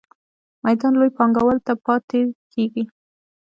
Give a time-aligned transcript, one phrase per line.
[0.65, 2.19] میدان لویو پانګوالو ته پاتې
[2.53, 2.83] کیږي.